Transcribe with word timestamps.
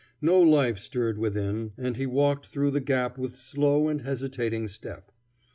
No 0.19 0.41
life 0.41 0.79
stirred 0.79 1.19
within, 1.19 1.73
and 1.77 1.95
he 1.95 2.07
walked 2.07 2.47
through 2.47 2.71
the 2.71 2.81
gap 2.81 3.19
with 3.19 3.35
slow 3.35 3.87
and 3.87 4.01
hesitating 4.01 4.67
step. 4.67 5.11